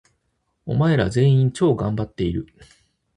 [0.65, 2.49] お前ら、全員、超がんばっている！！！